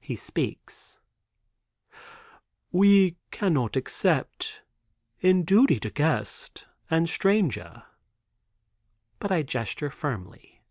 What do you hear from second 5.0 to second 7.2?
in duty to guest and